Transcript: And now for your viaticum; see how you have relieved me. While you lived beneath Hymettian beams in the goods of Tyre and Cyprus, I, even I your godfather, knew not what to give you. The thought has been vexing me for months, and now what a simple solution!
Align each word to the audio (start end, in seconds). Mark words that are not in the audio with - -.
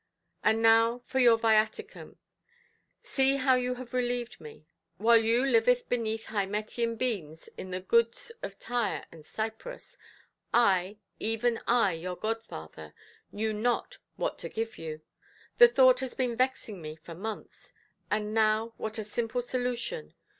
And 0.43 0.63
now 0.63 1.03
for 1.05 1.19
your 1.19 1.37
viaticum; 1.37 2.15
see 3.03 3.35
how 3.35 3.53
you 3.53 3.75
have 3.75 3.93
relieved 3.93 4.41
me. 4.41 4.65
While 4.97 5.21
you 5.23 5.45
lived 5.45 5.89
beneath 5.89 6.25
Hymettian 6.25 6.97
beams 6.97 7.49
in 7.49 7.69
the 7.69 7.81
goods 7.81 8.31
of 8.41 8.57
Tyre 8.57 9.05
and 9.11 9.23
Cyprus, 9.23 9.99
I, 10.51 10.97
even 11.19 11.59
I 11.67 11.91
your 11.93 12.15
godfather, 12.15 12.95
knew 13.31 13.53
not 13.53 13.99
what 14.15 14.39
to 14.39 14.49
give 14.49 14.79
you. 14.79 15.01
The 15.59 15.67
thought 15.67 15.99
has 15.99 16.15
been 16.15 16.35
vexing 16.35 16.81
me 16.81 16.95
for 16.95 17.13
months, 17.13 17.71
and 18.09 18.33
now 18.33 18.73
what 18.77 18.97
a 18.97 19.03
simple 19.03 19.43
solution! 19.43 20.15